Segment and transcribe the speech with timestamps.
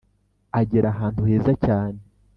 [0.59, 1.99] agera ahantu heza cyane